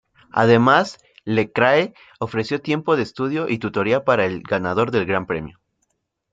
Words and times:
Además, 0.31 0.97
Lecrae 1.25 1.93
ofreció 2.19 2.59
tiempo 2.59 2.95
de 2.95 3.03
estudio 3.03 3.47
y 3.47 3.59
tutoría 3.59 4.03
para 4.03 4.25
el 4.25 4.41
ganador 4.41 4.89
del 4.89 5.05
gran 5.05 5.27
premio. 5.27 5.59